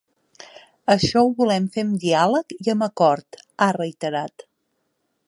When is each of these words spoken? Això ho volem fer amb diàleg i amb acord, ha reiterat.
Això 0.93 1.21
ho 1.27 1.29
volem 1.41 1.67
fer 1.75 1.83
amb 1.87 1.99
diàleg 2.05 2.57
i 2.67 2.73
amb 2.75 2.89
acord, 2.89 3.39
ha 3.67 3.71
reiterat. 3.81 4.49